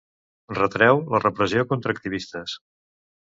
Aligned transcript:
Retreu 0.59 1.01
la 1.15 1.19
repressió 1.25 1.67
contra 1.73 1.95
activistes. 1.97 2.57